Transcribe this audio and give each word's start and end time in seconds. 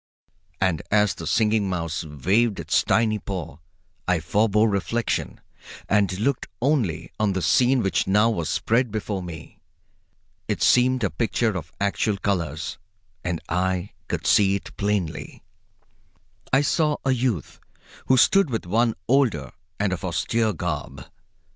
And 0.59 0.81
as 0.89 1.13
the 1.13 1.27
Singing 1.27 1.69
Mouse 1.69 2.03
waved 2.03 2.59
its 2.59 2.81
tiny 2.83 3.19
paw 3.19 3.59
I 4.07 4.19
forbore 4.19 4.67
reflection 4.67 5.39
and 5.87 6.17
looked 6.19 6.47
only 6.59 7.11
on 7.19 7.33
the 7.33 7.41
scene 7.43 7.83
which 7.83 8.07
now 8.07 8.27
was 8.31 8.49
spread 8.49 8.89
before 8.89 9.21
me. 9.21 9.59
It 10.47 10.63
seemed 10.63 11.03
a 11.03 11.11
picture 11.11 11.55
of 11.55 11.71
actual 11.79 12.17
colors, 12.17 12.79
and 13.23 13.41
I 13.47 13.91
could 14.07 14.25
see 14.25 14.55
it 14.55 14.75
plainly. 14.75 15.43
I 16.51 16.61
saw 16.61 16.97
a 17.05 17.11
youth 17.11 17.59
who 18.07 18.17
stood 18.17 18.49
with 18.49 18.65
one 18.65 18.95
older 19.07 19.51
and 19.79 19.93
of 19.93 20.03
austere 20.03 20.51
garb. 20.51 21.05